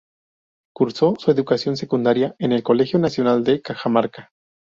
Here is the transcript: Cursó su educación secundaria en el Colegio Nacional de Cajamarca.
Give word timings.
Cursó 0.73 1.13
su 1.19 1.29
educación 1.29 1.77
secundaria 1.77 2.35
en 2.39 2.53
el 2.53 2.63
Colegio 2.63 2.97
Nacional 2.97 3.43
de 3.43 3.61
Cajamarca. 3.61 4.31